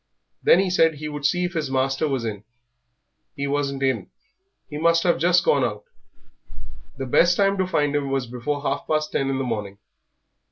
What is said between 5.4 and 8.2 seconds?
gone out. The best time to find him